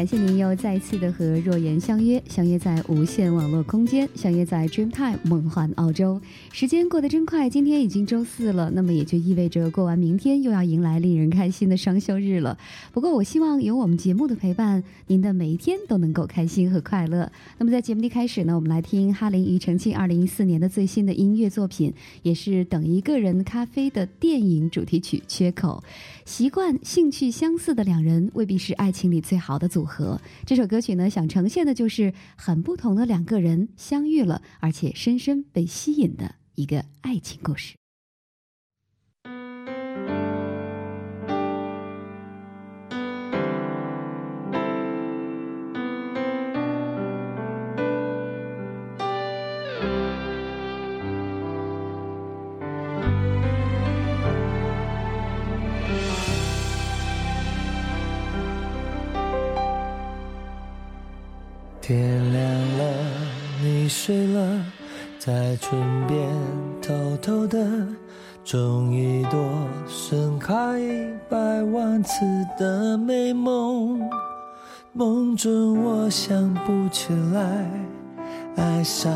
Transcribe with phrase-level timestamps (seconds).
[0.00, 6.18] 感谢您又再次的和若言相约，相约在无限网络空间，相约在 Dreamtime 梦幻澳洲。
[6.52, 12.56] 时间过得真快，今天已经周四了，那么也就意味着过完明天又要迎来令人开心的双休日了。
[12.92, 17.30] 不过，我希望有我们节目的陪伴，您的每一天都能够开心和快乐。
[17.58, 25.84] 那么，在节目的开始呢，我们来听哈林庾澄庆二零一四年的最新的音乐作品，也是《等一个人咖啡》的电影主题曲《缺口》。
[26.24, 28.70] 习惯、兴趣相似的两人，未必是。
[28.80, 37.79] 爱情里最好的组合，和这首歌曲呢，想呈现的就是很不同的两个人相遇了，而且深深被吸引的一个爱情故事。
[61.90, 62.44] 天亮
[62.78, 62.94] 了，
[63.60, 64.64] 你睡了，
[65.18, 66.24] 在唇边
[66.80, 67.58] 偷偷的
[68.44, 69.36] 种一朵
[69.88, 72.24] 盛开一百万次
[72.56, 74.08] 的美梦。
[74.92, 77.68] 梦中我想不起来
[78.54, 79.12] 爱上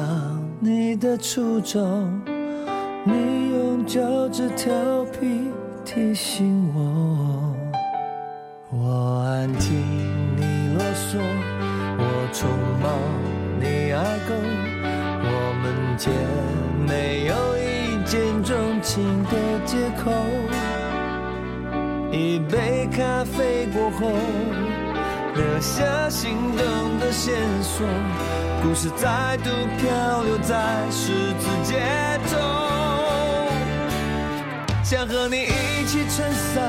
[0.58, 2.20] 你的初衷，
[3.04, 4.72] 你用脚趾调
[5.12, 5.42] 皮
[5.84, 7.54] 提醒我，
[8.72, 9.78] 我安听
[10.36, 11.53] 你啰嗦。
[12.34, 12.48] 匆
[12.82, 12.90] 忙，
[13.60, 14.34] 你爱够，
[15.22, 16.12] 我们间
[16.84, 19.30] 没有一见钟情的
[19.64, 20.10] 借口。
[22.10, 24.10] 一杯咖啡过后，
[25.36, 27.86] 留下心动的线索，
[28.64, 31.78] 故事再度漂流在十字街
[32.26, 32.32] 头。
[34.82, 36.62] 想和你一起撑伞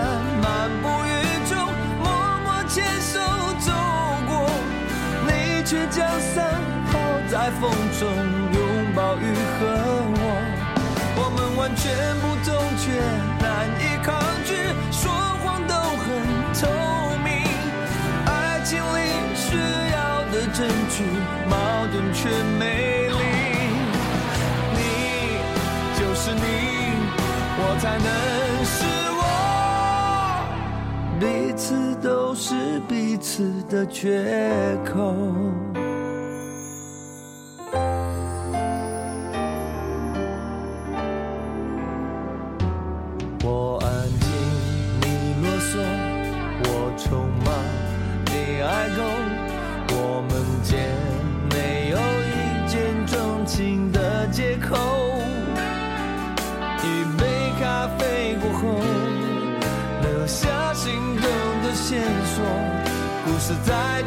[33.25, 35.84] 彼此的缺口。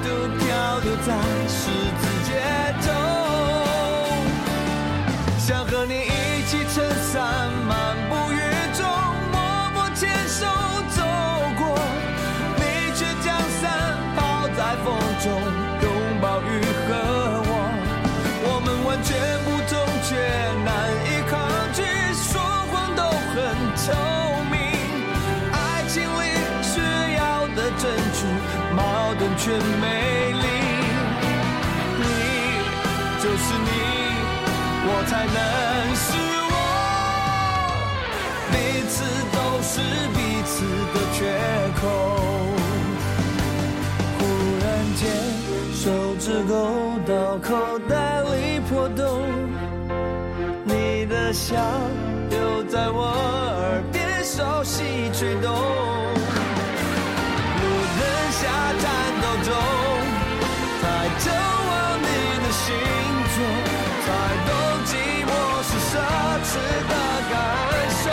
[0.09, 1.13] 就漂流在
[1.47, 1.69] 十
[2.01, 2.31] 字街
[2.81, 2.89] 头，
[5.39, 6.83] 想和你一起撑
[7.13, 8.41] 伞漫步雨
[8.73, 8.81] 中，
[9.31, 9.37] 默
[9.75, 10.47] 默牵手
[10.97, 11.03] 走
[11.59, 11.79] 过，
[12.57, 12.61] 你
[12.97, 13.69] 却将伞
[14.17, 14.87] 抛在风
[15.21, 15.27] 中，
[29.29, 30.47] 完全美丽，
[31.99, 32.03] 你
[33.21, 33.69] 就是你，
[34.87, 35.39] 我才能
[35.95, 36.09] 是
[36.49, 36.57] 我，
[38.51, 38.55] 彼
[38.89, 38.97] 此
[39.35, 39.71] 都是
[40.15, 40.65] 彼此
[40.95, 41.19] 的缺
[41.79, 41.83] 口。
[44.19, 44.21] 忽
[44.65, 44.67] 然
[44.97, 45.01] 间，
[45.75, 45.85] 手
[46.19, 46.51] 指勾
[47.07, 47.93] 到口袋
[48.23, 49.05] 里破洞，
[50.65, 51.55] 你的笑
[52.31, 55.53] 又在我耳边熟悉吹动。
[59.49, 59.55] 斗中，
[60.81, 60.85] 才
[61.19, 61.73] 走完
[62.03, 62.07] 你
[62.43, 62.65] 的星
[63.35, 63.37] 座，
[64.05, 64.07] 才
[64.47, 64.51] 懂
[64.85, 64.91] 寂
[65.25, 65.31] 寞
[65.65, 65.93] 是奢
[66.45, 66.51] 侈
[66.89, 66.93] 的
[67.31, 67.33] 感
[68.03, 68.07] 受。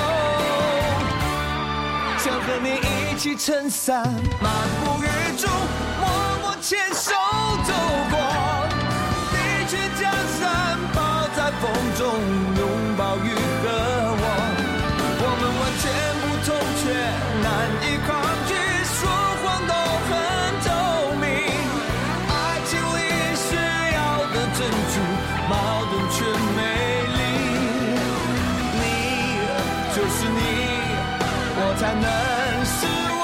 [2.17, 3.91] 想和你一起撑伞，
[4.41, 4.45] 漫
[4.83, 5.05] 步雨
[5.37, 5.43] 中，
[5.99, 6.03] 默
[6.41, 7.11] 默牵手
[7.63, 7.69] 走
[8.09, 8.13] 过，
[9.31, 9.35] 你
[9.67, 10.03] 却将
[10.39, 10.39] 伞
[10.93, 10.97] 抛
[11.35, 11.63] 在风
[11.97, 12.03] 中，
[30.25, 30.39] 是你，
[31.57, 32.03] 我才能
[32.65, 32.77] 是
[33.21, 33.23] 我。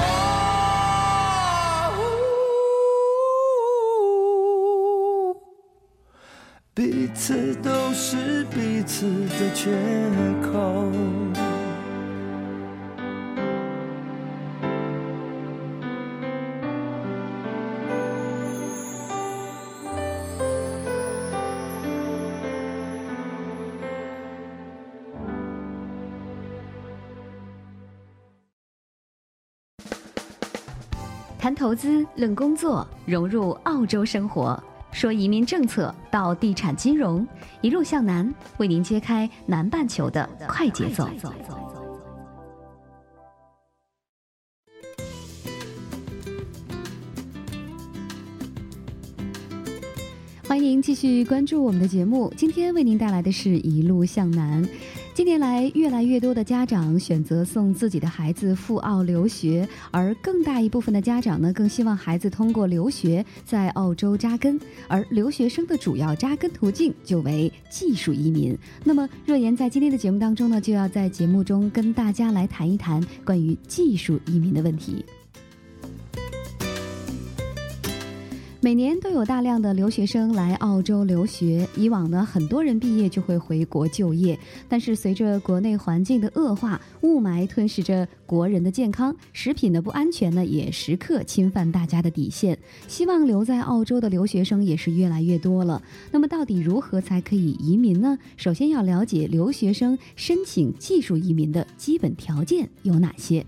[6.76, 9.08] 彼此都是彼此
[9.40, 9.72] 的缺
[10.44, 10.52] 口。
[31.54, 34.62] 投资，论工作，融入澳洲生活，
[34.92, 37.26] 说移民政策到地产金融，
[37.62, 41.08] 一路向南，为您揭开南半球的快节奏。
[50.48, 54.68] 欢迎您继续关注我们的节目，今天为您带来的是一路向南。
[55.14, 64.60] 近年来，越来越多的家长选择送自己的孩子赴澳留学，而更大一部分的家长呢，更希望孩子通过留学在澳洲扎根。
[64.88, 68.58] 而留学生的主要扎根途径就为技术移民。
[68.86, 75.06] 那么，若言在今天的节目当中呢，就要在节目中跟大家来谈一谈关于技术移民的问题。
[78.64, 81.68] 每年都有大量的留学生来澳洲留学。
[81.76, 84.38] 以往呢，很多人毕业就会回国就业，
[84.70, 92.56] 但是随着国内环境的恶化，雾霾吞噬着国人的健康，食品的不安全呢，也时刻侵犯大家的底线。
[92.88, 95.82] 希望留在澳洲的留学生也是越来越多了。
[96.12, 98.16] 那么，到底如何才可以移民呢？
[98.38, 103.44] 首先要了解留学生申请技术移民的基本条件有哪些。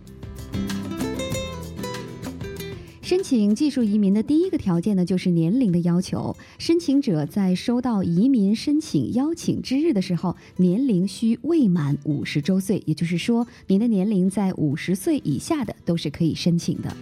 [3.13, 6.35] 申请技术移民的第一个条件呢，就是年龄的要求。
[6.57, 16.97] 申请者在收到移民申请邀请之日的时候，年龄需未满五十周岁，也就是说，您的年龄在五十岁以下的都是可以申请的。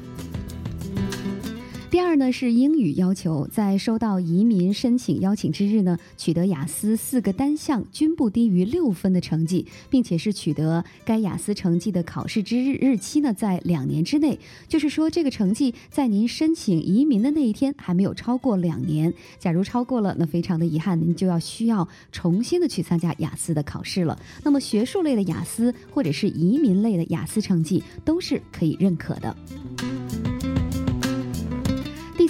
[1.92, 14.40] 第二呢是英语要求，在收到移民申请邀请之日呢，取得雅思四个单项均不低于六分的成绩，并且是取得该雅思成绩的考试之日日期呢在两年之内，
[14.70, 19.14] 就是说这个成绩在您申请移民的那一天还没有超过两年。
[19.38, 24.18] 假如超过了，那非常的遗憾，您就要需要重新的去参加雅思的考试了。
[24.46, 29.36] 那么学术类的雅思或者是移民类的雅思成绩都是可以认可的。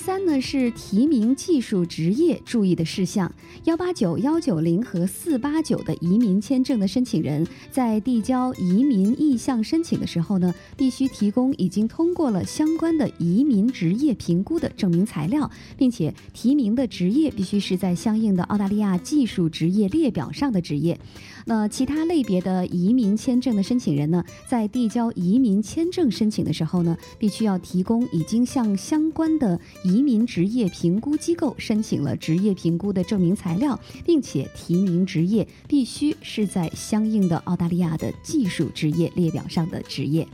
[0.04, 3.32] 三呢是提名技术职业注意的事项，
[3.66, 21.00] 幺八九、幺九零和四八九的移民签证的申请人在递交移民意向申请的时候呢，必须提供已经通过了相关的移民职业评估的证明材料，并且提名的职业必须是在相应的澳大利亚技术职业列表上的职业。
[21.46, 29.60] 那其他类别的移民签证的申请人呢，在递交移民签证申请的时候呢，必须要提供已经向相关的
[29.92, 40.26] 移民职业评估机构申请了职业评估的证明材料，并且提名职业必须是在相应的澳大利亚的技术职业列表上的职业。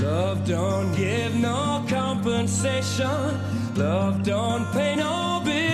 [0.00, 3.08] Love don't give no compensation.
[3.76, 5.67] Love don't pay no bills.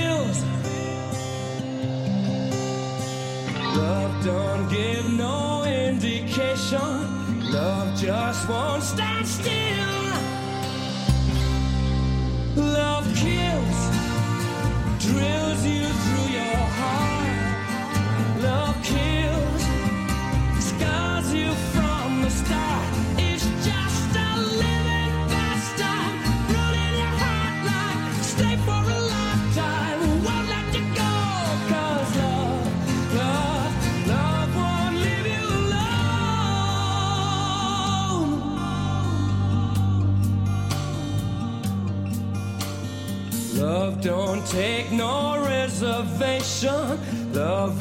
[3.74, 7.50] Love don't give no indication.
[7.52, 10.14] Love just won't stand still.
[12.56, 13.80] Love kills,
[15.04, 18.42] drills you through your heart.
[18.42, 18.83] Love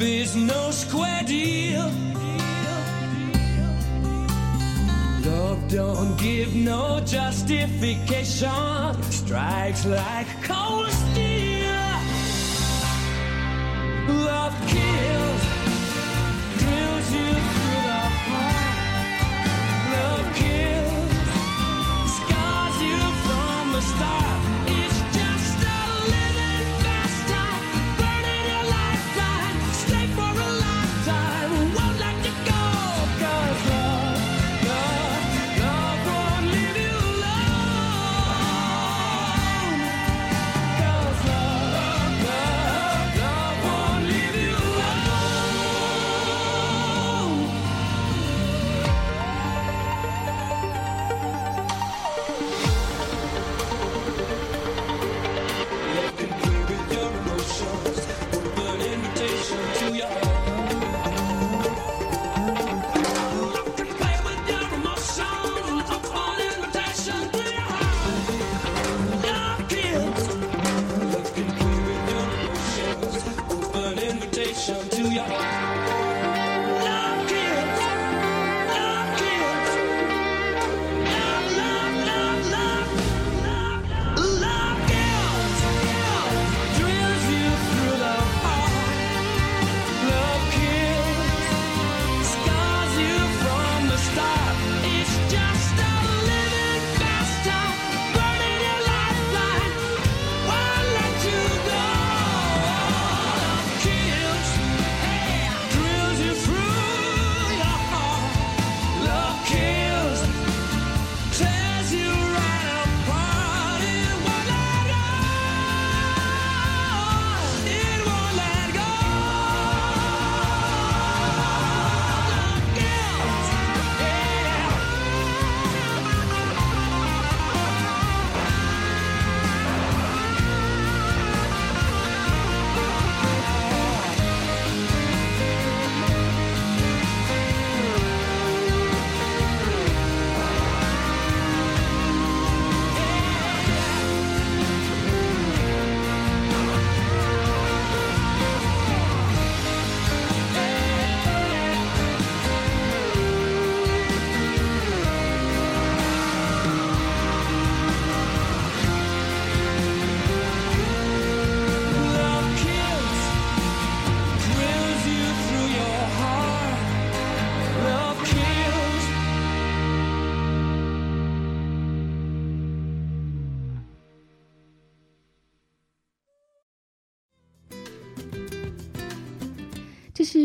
[0.04, 1.90] is no square deal.
[5.24, 9.02] Love don't give no justification.
[9.10, 10.23] Strikes like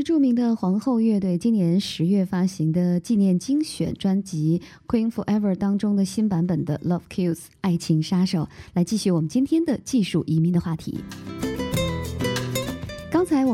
[0.04, 11.00] 著名的皇后乐队今年十月发行的纪念精选专辑《Queen Forever》当中的新版本的《Love Kills》爱情杀手，来继续我们今天的技术移民的话题。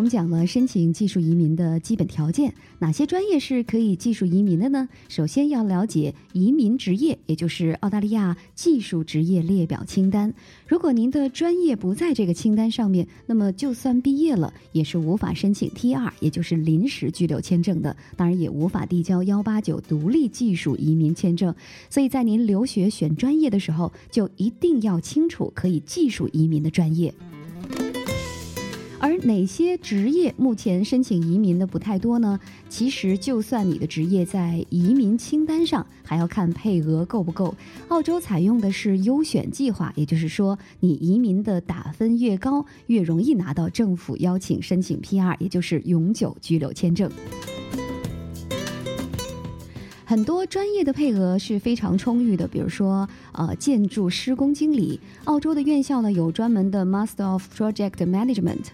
[0.10, 4.88] 讲了申请技术移民的基本条件，哪些专业是可以技术移民的呢？
[5.08, 10.34] 首先要了解移民职业，也就是澳大利亚技术职业列表清单。
[10.68, 21.54] 如果您的专业不在这个清单上面，那么就算毕业了，也是无法申请 T 二，也就是临时居留签证的，当然也无法递交幺八九独立技术移民签证。
[21.90, 27.14] 所以在您留学选专业的时候，就一定要清楚可以技术移民的专业。
[29.06, 32.40] 而哪些职业目前申请移民的不太多呢？
[32.68, 37.54] 其实，就算你的职业在移民清单上，还要看配额够不够。
[37.90, 47.08] 澳洲采用的是优选计划，也就是说，你移民的打分越高，越容易拿到政府邀请申请 PR，也就是永久居留签证。
[50.08, 58.66] 很多专业的配额是非常充裕的，比如说，呃，建筑施工经理，澳洲的院校呢有专门的 Master of Project Management，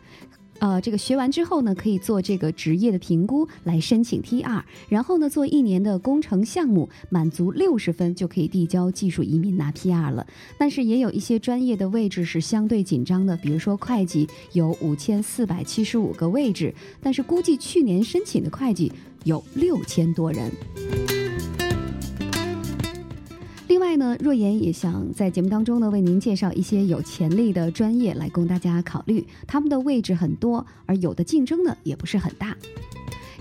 [0.59, 10.27] 呃，这个学完之后呢，可以做这个职业的评估来申请 T 二，然后呢做一年的工程项目，满足六十分就可以递交技术移民拿 PR 了。
[10.57, 18.91] 但是也有一些专业的位置是相对紧张的，比如说会计有五千四百七十五个位置，但是估计去年申请的会计
[19.23, 20.51] 有六千多人。
[23.71, 29.25] 另外呢，若言也想在节目当中呢为您介绍一些有潜力的专业来供大家考虑。
[29.47, 32.53] 他们的位置很多，而有的竞争呢也不是很大。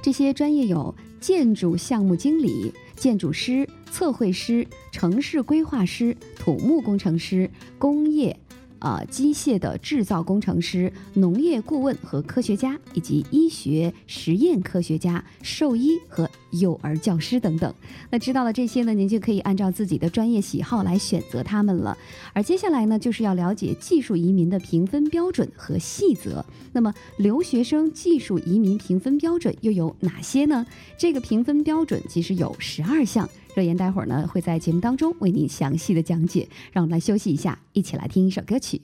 [0.01, 8.39] 这些专业有建筑项目经理、建筑师、测绘师、城市规划师、土木工程师、工业。
[8.81, 17.73] 呃，机械的制造工程师、农业顾问和科学家，以及医学实验科学家、兽医和幼儿教师等等。
[18.11, 21.97] 那知道了这些呢，您就可以按照自己的专业喜好来选择他们了。
[22.33, 26.45] 而接下来呢，就是要了解技术移民的评分标准和细则。
[26.73, 30.67] 那么，留学生技术移民评分标准又有哪些呢？
[30.97, 33.29] 这个评分标准其实有十二项。
[33.55, 38.81] 热言待会儿呢会在节目当中为您详细的讲解，让我们来休息一下，一起来听一首歌曲。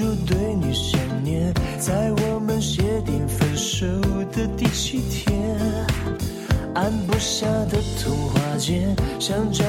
[0.00, 3.86] 就对你想念，在我们协定分手
[4.32, 5.54] 的第七天，
[6.74, 9.62] 按不下的通话键，想找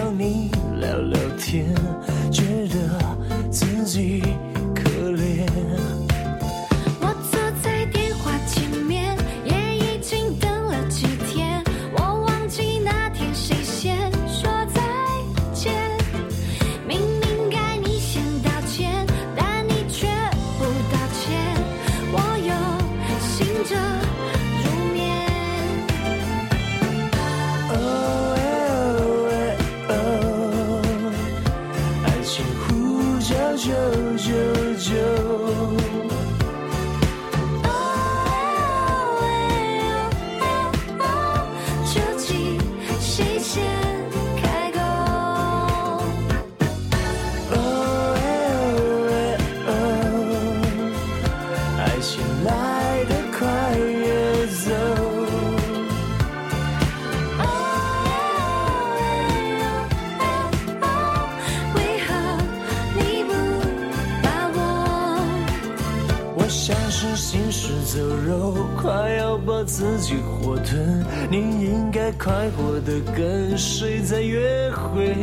[72.23, 75.15] 快活的跟谁在约会，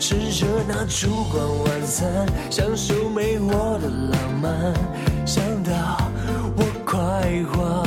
[0.00, 4.74] 吃着那烛光晚餐，享受没我的浪漫，
[5.24, 5.70] 想到
[6.56, 6.98] 我快
[7.52, 7.81] 活。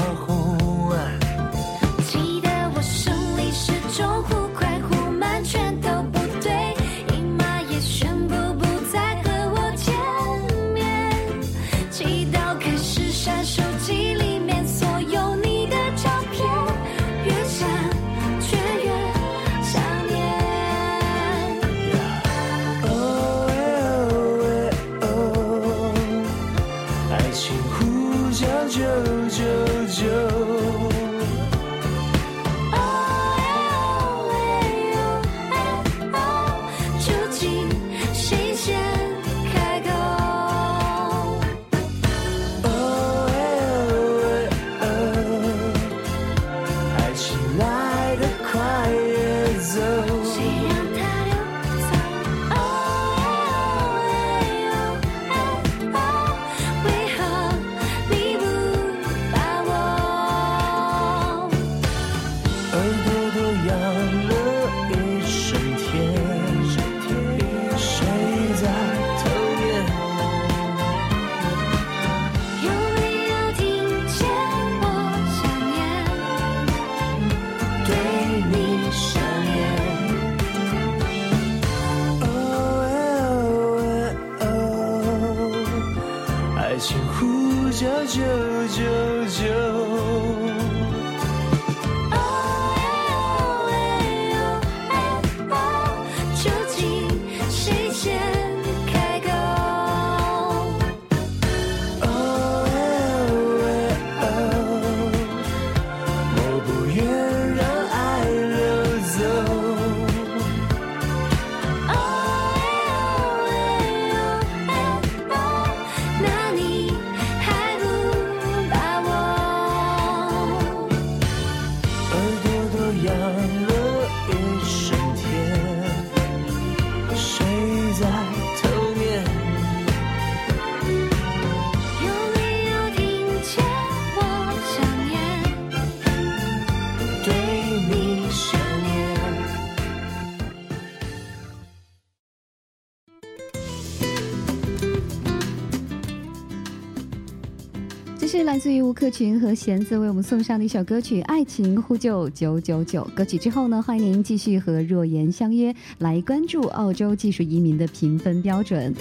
[148.95, 153.01] 来自于吴克群和弦子为我们送上的一首歌曲《爱情呼救九九九》。
[153.13, 158.93] 歌曲之后呢，欢迎您继续和若言相约，来关注澳洲技术移民的评分标准。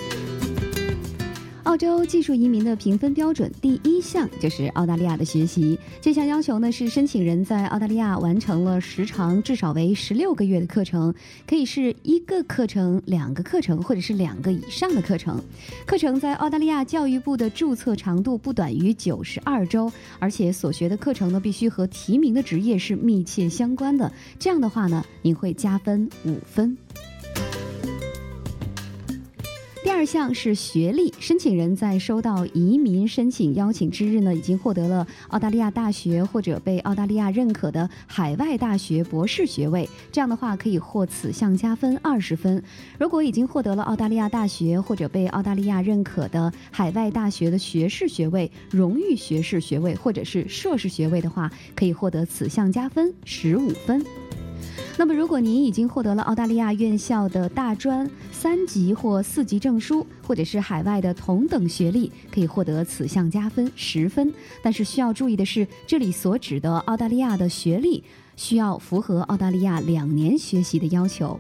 [1.75, 5.77] 澳洲技术移民的评分标准第一项就是澳大利亚的学习。
[6.01, 11.13] 这项要求呢是申请人在澳大利亚完成了时长至少为十六个月的课程，
[11.49, 15.43] 可以是一个课程、两个课程或者是两个以上的课程。
[15.85, 24.13] 课程在澳大利亚教育部的注册长度不短于九十二周，而且所学的课程呢必须和提名的职业是密切相关的。
[24.39, 26.79] 这样的话呢，您会加分五分。
[29.85, 42.63] 第二项是学历，申请人在收到移民申请邀请之日呢，已经获得了澳大利亚大学或者被澳大利亚认可的海外大学博士学位，这样的话可以获此项加分二十分。
[42.99, 54.03] 如果已经获得了澳大利亚大学或者被澳大利亚认可的海外大学的学士学位、荣誉学士学位或者是硕士学位的话，可以获得此项加分十五分。
[54.97, 64.33] 那么，如果您已经获得了澳大利亚院校的大专三级或四级证书，或者是海外的同等学历，可以获得此项加分十分。
[64.63, 68.03] 但是需要注意的是，这里所指的澳大利亚的学历
[68.37, 71.39] 需要符合澳大利亚两年学习的要求。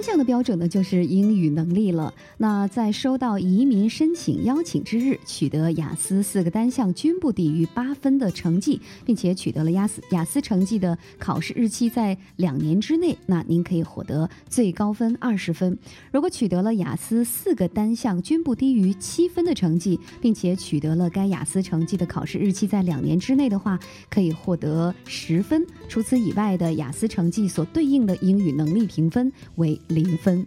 [0.00, 2.14] 三项的标准呢，就是英语能力了。
[2.38, 15.78] 那在收到移民申请邀请之日，取得雅思四个单项均不低于八分的成绩，并且取得了雅思雅思成绩的考试日期在两年之内，那您可以获得最高分二十分。
[16.10, 25.62] 如果取得了雅思四个单项均不低于七分的成绩，并且取得了该雅思成绩的考试日期在两年之内的话，可以获得十分。
[25.90, 29.30] 除此以外的雅思成绩所对应的英语能力评分。
[29.56, 30.46] 为零分。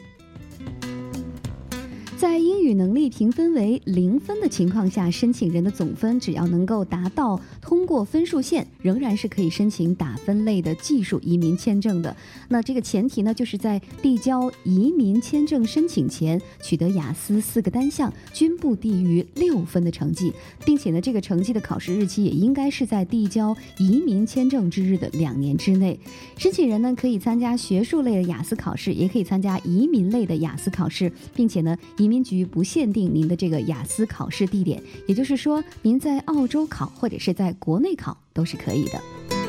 [2.23, 12.15] 在英语能力评分为零分的情况下，申请人的总分只要能够达到通过分数线，仍然是可以申请打分类的技术移民签证的。
[12.47, 20.31] 那这个前提呢，就是在递交移民签证申请前，取得雅思四个单项均不低于六分的成绩，
[20.65, 25.99] 并且呢，这个成绩的考试日期也应该是在递交移民签证之日的两年之内。
[26.37, 39.42] 申请人呢，可以参加学术类的雅思考试，也可以参加移民类的雅思考试，并且呢，移民局不限定您的这个雅思考试地点，也就是说，您在澳洲考或者是在国内考都是可以的。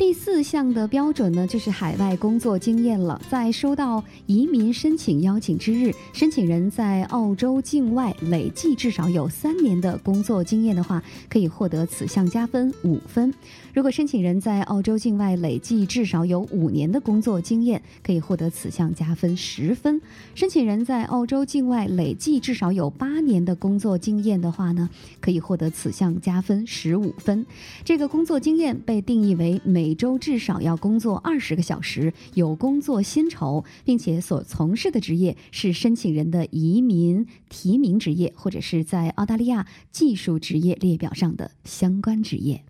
[0.00, 3.20] 第四项的标准呢，就是海外工作经验了。
[3.30, 13.30] 在收到移民申请邀请之日，申请人在澳洲境外累计至少有三年的工作经验的话，可以获得此项加分五分。
[13.74, 20.00] 如果申请人在澳洲境外累计至少有五年的工作经验，可以获得此项加分十分。
[20.34, 24.88] 申请人在澳洲境外累计至少有八年的工作经验的话呢，
[25.20, 27.44] 可以获得此项加分十五分。
[27.84, 42.62] 这个工作经验被定义为每每周至少要工作二十个小时，有工作薪酬，并且所从事的职业是申请人的移民提名职业，或者是在澳大利亚技术职业列表上的相关职业。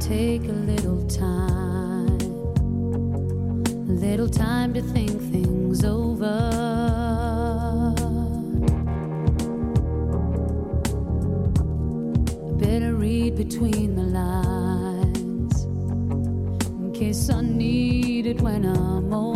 [0.00, 2.20] Take a little time,
[3.88, 6.50] a little time to think things over.
[12.58, 19.33] Better read between the lines in case I need it when I'm older.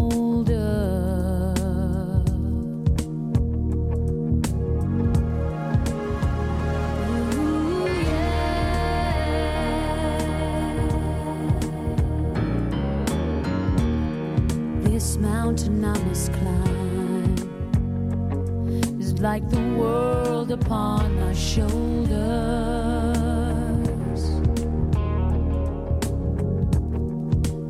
[19.41, 22.09] Like the world upon my shoulders.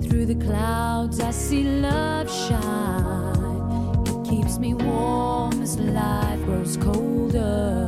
[0.02, 4.02] Through the clouds, I see love shine.
[4.06, 7.87] It keeps me warm as life grows colder.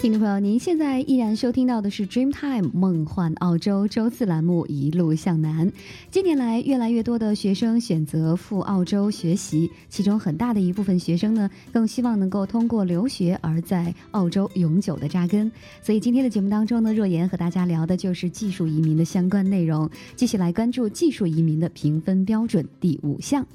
[0.00, 5.70] 听众朋友，您现在依然收听到的是 Dreamtime 梦幻澳洲周四栏目《一路向南》。
[6.10, 15.52] 近年来，越来越多的学生选择赴澳洲学习，其中很大的一部分学生呢，更希望能够通过留学而在澳洲永久的扎根。
[15.82, 23.46] 所以今天的节目当中呢，若言和大家聊的就是技术移民的相关内容，继续来关注技术移民的评分标准第五项。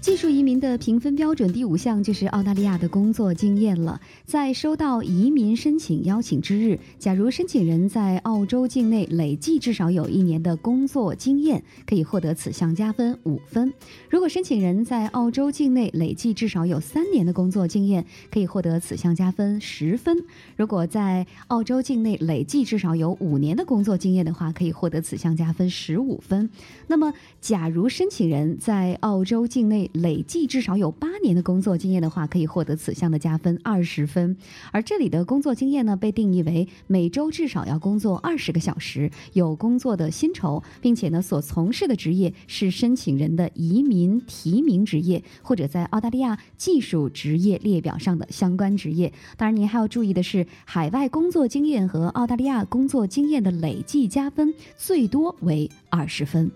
[0.00, 4.00] 技术移民的评分标准第五项就是澳大利亚的工作经验了。
[4.24, 13.70] 在收到移民申请邀请之日，假如申请人在澳洲境内累计至少有一年的工作经验，可以获得此项加分五分；
[14.08, 20.16] 如果申请人在澳洲境内累计至少有三年的工作经验，可以获得此项加分十分；
[20.56, 26.48] 如果在澳洲境内累计至少有五年的工作经验的话，可以获得此项加分十五分。
[26.86, 34.36] 那么，假如申请人在澳洲境内累计至少有八年的工作经验的话，可以获得此项的加分二十分。
[34.72, 49.12] 而这里的工作经验呢，被定义为每周至少要工作二十个小时，有工作的薪酬，并且呢，所从事的职业是申请人的移民提名职业，或者在澳大利亚技术职业列表上的相关职业。
[49.36, 56.50] 当然，您还要注意的是，海外工作经验和澳大利亚工作经验的累计加分最多为二十分。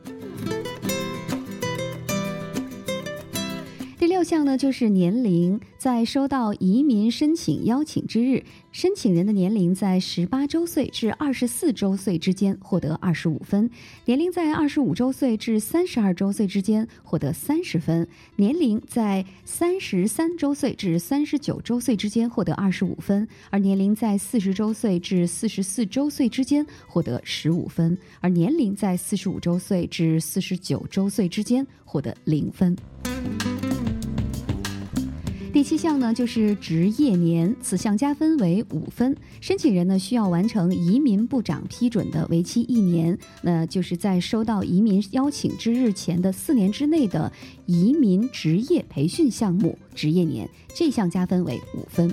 [4.23, 13.69] 六六项呢，就是年龄，在收到移民申请邀请之日，申请人的年龄在十八周岁至二十四周岁之间获得二十五分，
[14.05, 18.07] 年龄在二十五周岁至三十二周岁之间获得三十分，
[18.37, 32.77] 年龄在三十三周岁至三十九周岁之间获得二十五分，而年龄在四十周岁至四十四周岁之间获得十五分，而年龄在四十五周岁至四十九周岁之间获得零分。
[35.53, 39.15] 第七项呢，就是职业年，此项加分为五分。
[39.43, 47.31] 申请人呢需要完成移民部长批准的为期一年，那就是在收到移民邀请之日前的四年之内的
[47.67, 52.13] 移民职业培训项目职业年，这项加分为五分。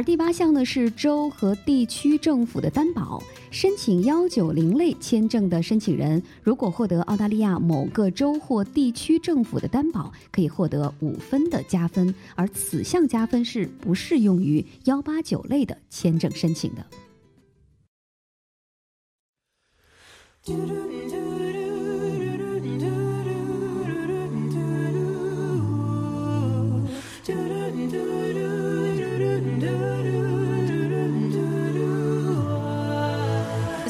[0.00, 3.22] 而第八项呢是州和地区政府的担保。
[3.50, 16.86] 申请幺九零类签证的申请人，如果获得澳大利亚某个州或地区政府的担保，可以获得五分的加分，而此项加分是不适用于幺八九类的签证申请的。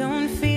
[0.00, 0.49] Don't feel,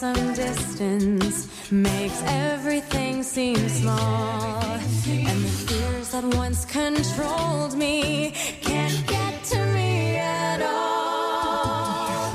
[0.00, 4.62] some distance makes everything seem small.
[5.06, 8.30] And the fears that once controlled me
[8.62, 12.32] can't get to me at all.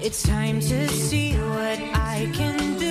[0.00, 1.78] It's time to see what
[2.14, 2.81] I can do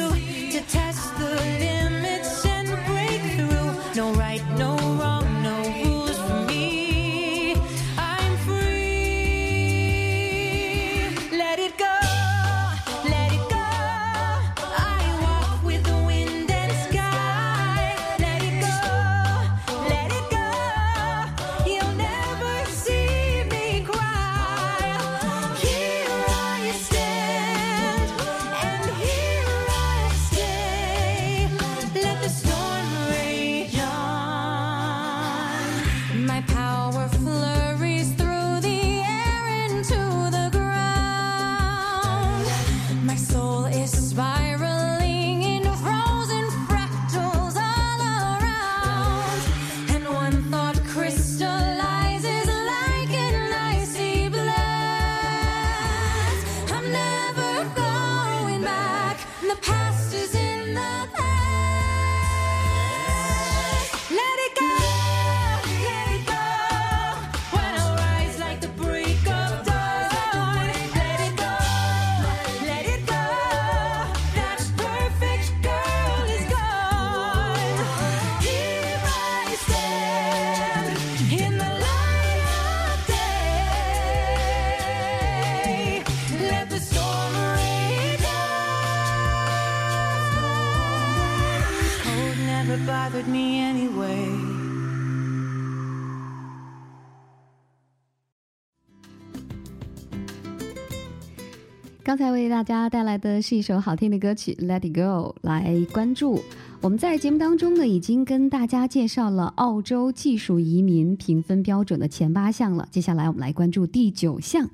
[102.51, 106.43] 大家带来的是一首好听的歌曲《Let It Go》，来关注。
[106.81, 112.85] 我们在节目当中呢，已经跟大家介绍了澳洲技术移民评分标准的前八项了。
[112.91, 114.69] 接下来我们来关注第九项：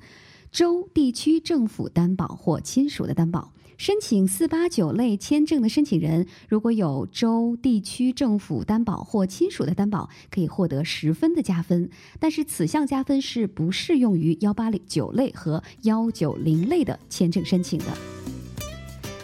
[0.50, 3.52] 州、地区政府担保或亲属的担保。
[3.78, 11.88] 申请四八九类签证的申请人，如果有州、地区政府担保或亲属的担保，可以获得十分的加分。
[12.18, 17.86] 但是此项加分是不适用于幺八零九类和幺九零类的签证申请的。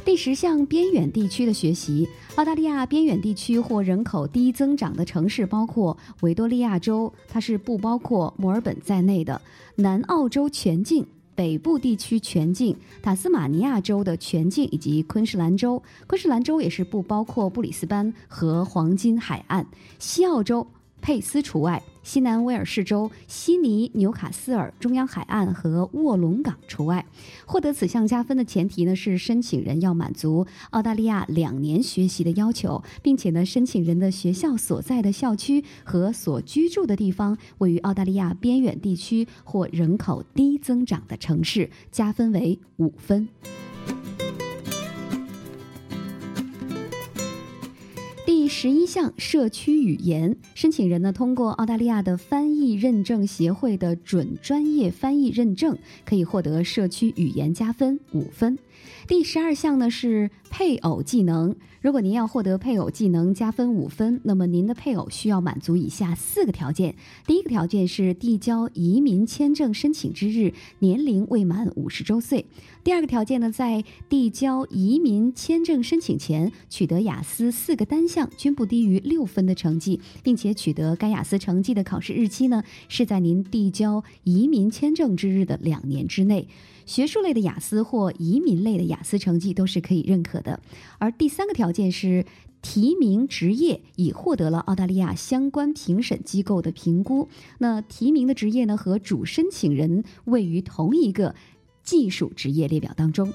[0.05, 9.41] 第十项边远地区的学习，澳大利亚边远地区或人口低增长的城市包括维多利亚州，它是不包括墨尔本在内的；
[9.75, 11.05] 南澳洲全境、
[11.35, 15.83] 北部地区全境、塔斯马尼亚州的全境以及昆士兰州。
[16.07, 19.67] 昆士兰州也是不包括布里斯班和黄金海岸。
[19.99, 20.67] 西澳洲
[21.05, 21.83] 佩斯除外。
[22.03, 27.05] 西南威尔士州悉尼、纽卡斯尔、中央海岸和卧龙岗除外。
[27.45, 43.29] 获得此项加分的前提呢是申请人要满足澳大利亚两年学习的要求，并且呢申请人的学校所在的校区和所居住的地方位于澳大利亚边远地区或人口低增长的城市，加分为五分。
[48.57, 55.77] 十一项社区语言，申请人呢通过澳大利亚的翻译认证协会的准专业翻译认证，
[56.07, 58.57] 可以获得社区语言加分五分。
[59.07, 66.95] 第十二项呢是配偶技能，如果您要获得配偶技能加分五分，那么您的配偶需要满足以下四个条件：
[67.27, 72.47] 第一个条件是递交移民签证申请之日年龄未满五十周岁；
[72.83, 86.49] 第二个条件呢，在递交移民签证申请前取得雅思四个单项均不低于六分的成绩，并且取得该雅思成绩的考试日期呢是在您递交移民签证之日的两年之内。
[86.87, 90.61] 学术类的雅思或移民类的雅思成绩都是可以认可的。
[90.99, 92.25] 而第三个条件是
[92.63, 97.29] 提名职业已获得了澳大利亚相关评审机构的评估。
[97.59, 101.35] 那提名的职业呢和主申请人位于同一个
[101.83, 103.33] 技术职业列表当中。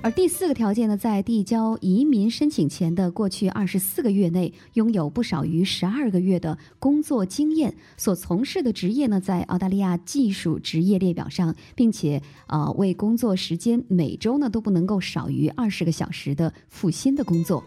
[0.00, 17.62] 而第四个条件呢，在递交移民申请前的过去二十四个月内，拥有不少于十二个月的工作经验，所从事的职业呢，在澳大利亚技术职业列表上，并且呃为工作时间每周呢都不能够少于二十个小时的付薪的工作。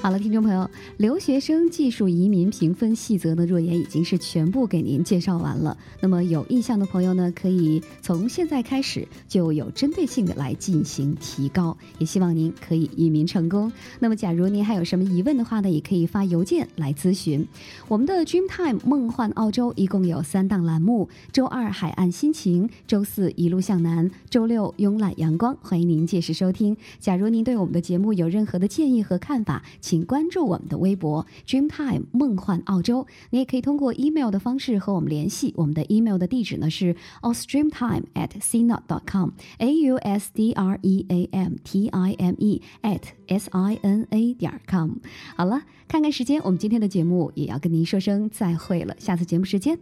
[0.00, 5.76] 好了，听众朋友，留学生技术移民评分细则呢，若言已经是全部给您介绍完了。
[6.00, 11.76] 那么有意向的朋友呢，可以从现在开始就有针对性的来进行提高。
[11.98, 13.72] 也希望您可以移民成功。
[13.98, 17.44] 那么，假如您还有什么疑问的话呢，也可以发邮件来咨询。
[17.88, 25.56] 我们的 Dreamtime 梦幻澳洲一共有三档栏目：周二海岸心情，周四一路向南，周六慵懒阳光。
[25.60, 26.76] 欢迎您届时收听。
[27.00, 33.06] 假如您对我们的节目有任何的建议和看法，请关注我们的微博 Dreamtime 梦幻澳洲。
[33.30, 35.54] 你也可以通过 email 的方式和我们联系。
[35.56, 42.34] 我们的 email 的地址呢是 ausdreamtime at cnot.com，a u s d r e a m t i m
[42.36, 44.90] e at s i n a 点 com。
[45.34, 48.94] 好了，看看时间，我们今天的节目也要跟您说声再会了。
[48.98, 49.78] 下次节目时间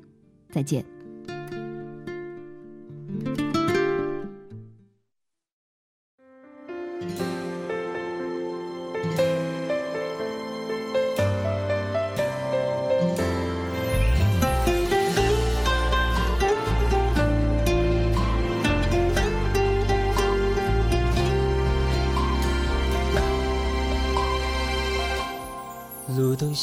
[0.51, 0.96] 再见。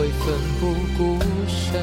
[0.00, 1.78] 会奋不顾身。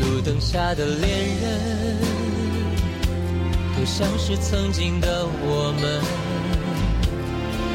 [0.00, 1.10] 路灯下的恋
[1.42, 1.98] 人，
[3.76, 6.00] 都像是曾经的我们，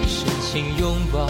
[0.07, 1.29] 深情拥抱、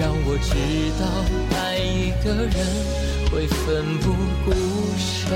[0.00, 0.56] 让我知
[0.98, 1.04] 道
[1.58, 2.56] 爱一个人
[3.30, 4.08] 会奋不
[4.46, 4.50] 顾
[4.96, 5.28] 身。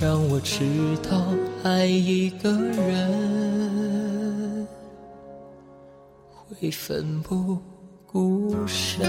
[0.00, 0.64] 让我知
[1.02, 1.34] 道
[1.64, 4.68] 爱一个人
[6.48, 7.60] 会奋不
[8.06, 9.04] 顾身。